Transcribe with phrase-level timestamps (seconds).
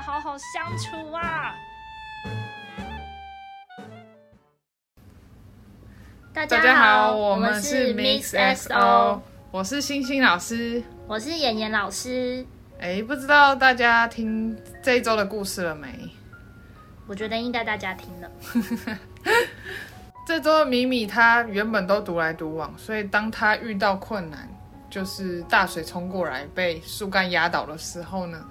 [0.00, 1.54] 好好相处啊！
[6.32, 10.82] 大大家好，我我们是 Mix XO，我是星星老师。
[11.06, 12.44] 我是妍妍老师。
[12.80, 15.88] 哎，不知道大家听这一周的故事了没？
[17.06, 18.30] 我觉得应该大家听了。
[20.26, 24.48] 这周的米米她原本都独来独往，所以当她遇到困难，
[24.88, 28.44] 就是大水冲过来被树干压倒的时候呢，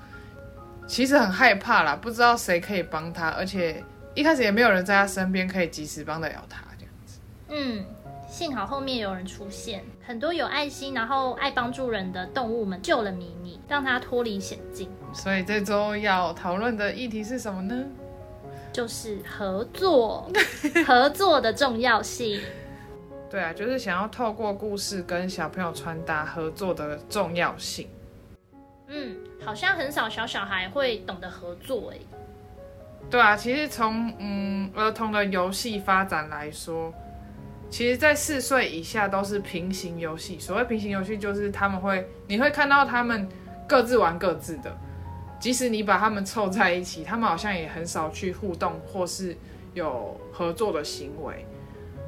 [0.88, 3.84] 其实很害怕啦，不知道谁可以帮他，而且
[4.16, 6.63] 一开始也没有人在他身边可以及时帮得了他。
[6.80, 7.20] 这样子
[7.50, 7.86] 嗯，
[8.30, 14.90] 幸好后面有人出现，很多有爱心然后爱帮助人的动物们救了米米，让他脱离险境。
[15.13, 17.85] 所以这周要讨论的议题是什么呢？
[18.72, 20.32] 就是合作，
[20.88, 22.41] 合作的重要性。
[23.30, 27.90] 对啊，就是想要透过故事跟小朋友传达合作的重要性。
[28.88, 31.98] 嗯，好像很少小小孩会懂得合作哎。
[33.09, 36.93] 对啊，其实从嗯儿童的游戏发展来说，
[37.70, 40.37] 其实，在四岁以下都是平行游戏。
[40.37, 43.26] 所谓平行游戏，就是他们会，你会看到他们
[43.65, 44.76] 各自玩各自的，
[45.39, 49.34] 即使你把他们凑在一起，他们好像也很少去互动或是
[49.73, 51.45] 有合作的行为。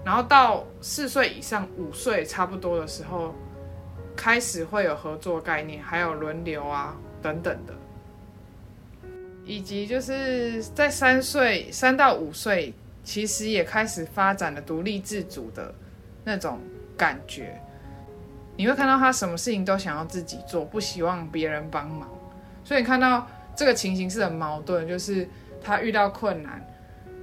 [0.03, 3.33] 然后到四岁以上，五岁差不多的时候，
[4.13, 7.73] 开始会有合作概念，还有轮流啊等等的。
[9.45, 12.71] 以及就是在三岁三到五岁，
[13.03, 15.73] 其实也开始发展了独立自主的
[16.23, 16.59] 那种
[16.95, 17.59] 感觉。
[18.55, 22.07] 你会看到他什么事情都想要自己做，不希望别人帮忙。
[22.63, 23.25] 所以你看到
[23.55, 25.27] 这个情形是很矛盾，就是
[25.63, 26.63] 他遇到困难，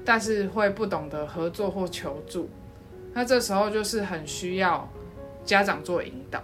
[0.05, 2.50] 但是会不懂得合作或求助。
[3.12, 4.89] 那这时候就是很需要
[5.44, 6.42] 家长做引导。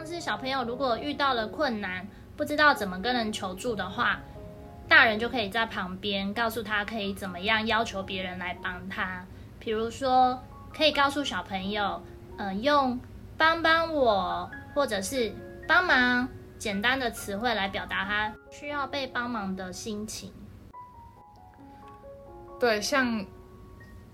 [0.00, 4.18] 像是小朋友如果遇到了困难，不知道怎么跟人求助的话，
[4.88, 9.22] 大人就可以在旁边告诉他可以怎么样要求别人来帮他。
[9.58, 10.42] 比如说，
[10.74, 12.02] 可以告诉小朋友，
[12.38, 12.98] 呃，用
[13.36, 15.34] “帮帮我”或者是
[15.68, 16.26] “帮忙”
[16.58, 20.32] 简单的词汇来表达他需要被帮忙的心情。
[22.58, 23.22] 对，像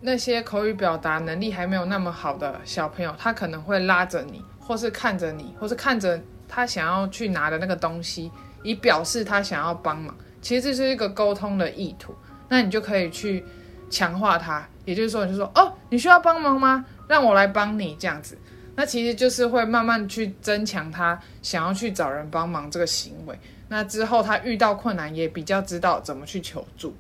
[0.01, 8.31] 那些口语表达能力还没有那么好的小朋友，他可能会拉着你，或是看着你，或是看着他想要去拿的那个东西，
[8.63, 10.15] 以表示他想要帮忙。
[10.43, 12.15] 其实这是一个沟通的意图，
[12.49, 13.45] 那你就可以去
[13.91, 14.67] 强化他。
[14.85, 16.85] 也就是说，你就说哦，你需要帮忙吗？
[17.09, 18.39] 让我来帮你这样子。
[18.77, 23.37] 那其实就是会慢慢去增强他想要去找人帮忙这个行为。
[23.69, 26.95] 那之后他遇到困难也比较知道怎么去求助。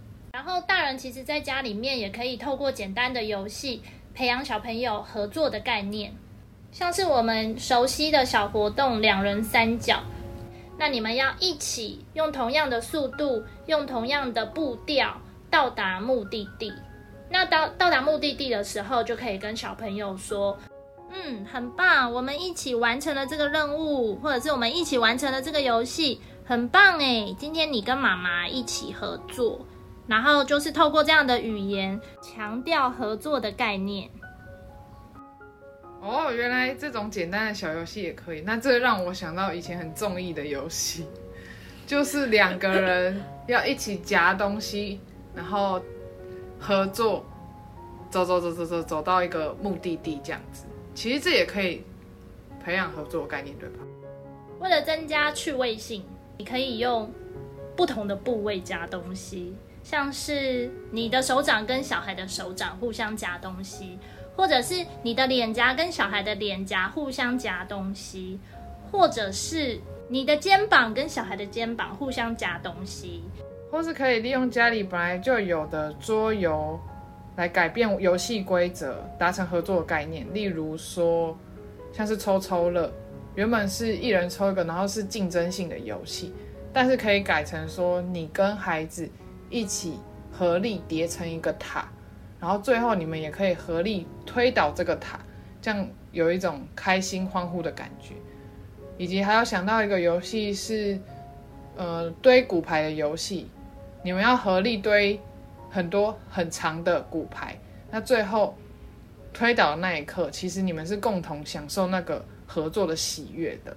[0.46, 3.82] 然后大人其实在家里面也可以透过简单的游戏
[4.14, 6.12] 培养小朋友合作的概念，
[6.70, 10.00] 像是我们熟悉的小活动两人三角。
[10.78, 15.20] 那你们要一起用同样的速度，用同样的步调
[15.50, 16.72] 到达目的地。
[17.28, 20.56] 那到到达目的地的时候，就可以跟小朋友说
[21.10, 27.34] ：“嗯，很棒，我们一起完成了这个任务，或者是我们一起完成了这个游戏，很棒诶！
[27.36, 29.58] 今天你跟妈妈一起合作。”
[30.06, 34.08] 然后就是透过这样的语言，强调合作的概念。
[36.00, 38.42] 哦，原来这种简单的小游戏也可以。
[38.42, 41.06] 那这让我想到以前很中意的游戏，
[41.86, 45.00] 就是两个人要一起夹东西，
[45.34, 45.82] 然后
[46.60, 47.24] 合作，
[48.08, 50.66] 走走走走走走到一个目的地这样子。
[50.94, 51.82] 其实这也可以
[52.64, 53.78] 培养合作概念，对吧？
[54.60, 56.04] 为了增加趣味性，
[56.38, 57.10] 你可以用
[57.74, 59.56] 不同的部位夹东西。
[59.88, 63.96] 像是你的手掌跟小孩的手掌互相夹东西，
[64.34, 68.36] 或者是你的脸颊跟小孩的脸颊互相夹东西，
[68.90, 73.22] 或者是你的肩膀跟小孩的肩膀互相夹东西，
[73.70, 76.76] 或是可以利用家里本来就有的桌游
[77.36, 80.26] 来改变游戏规则，达成合作的概念。
[80.34, 81.38] 例如说，
[81.92, 82.92] 像是抽抽乐，
[83.36, 86.34] 原本是一人抽一个，然后是竞争性的游戏，
[86.72, 89.08] 但是可以改成说你跟孩子。
[89.50, 89.98] 一起
[90.32, 91.88] 合力叠成一个塔，
[92.40, 95.18] 然后最后你们也可以合力推倒这个塔，
[95.60, 98.14] 这样有一种开心欢呼的感觉。
[98.98, 100.98] 以及还要想到一个游戏是，
[101.76, 103.46] 呃，堆骨牌的游戏，
[104.02, 105.20] 你们要合力堆
[105.70, 107.58] 很多很长的骨牌，
[107.90, 108.56] 那最后
[109.34, 113.76] 推倒的那一刻，其实你们是共同享受那个合作的喜悦的。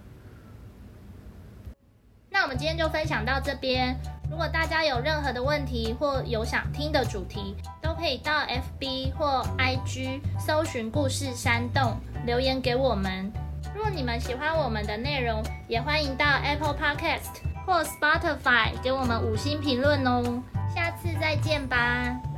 [2.29, 3.97] 那我们今天就分享到这边。
[4.29, 8.31] 如果大家有任何的问题或有想听的主题，都可以到
[8.79, 13.31] FB 或 IG 搜寻“故事山洞”留言给我们。
[13.75, 20.41] 如果你们喜欢我们的内容，也欢迎到 Apple Podcast 或 Spotify 给我们五星评论哦。
[20.73, 22.28] 下次再见吧。